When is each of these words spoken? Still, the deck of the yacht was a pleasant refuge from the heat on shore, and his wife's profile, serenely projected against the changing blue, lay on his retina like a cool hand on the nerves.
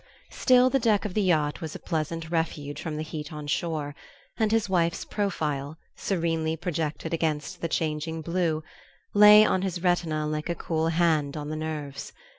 Still, 0.31 0.71
the 0.71 0.79
deck 0.79 1.05
of 1.05 1.13
the 1.13 1.21
yacht 1.21 1.61
was 1.61 1.75
a 1.75 1.79
pleasant 1.79 2.31
refuge 2.31 2.81
from 2.81 2.97
the 2.97 3.03
heat 3.03 3.31
on 3.31 3.45
shore, 3.45 3.93
and 4.35 4.51
his 4.51 4.67
wife's 4.67 5.05
profile, 5.05 5.77
serenely 5.95 6.57
projected 6.57 7.13
against 7.13 7.61
the 7.61 7.67
changing 7.69 8.23
blue, 8.23 8.63
lay 9.13 9.45
on 9.45 9.61
his 9.61 9.83
retina 9.83 10.25
like 10.25 10.49
a 10.49 10.55
cool 10.55 10.87
hand 10.87 11.37
on 11.37 11.49
the 11.49 11.55
nerves. 11.55 12.13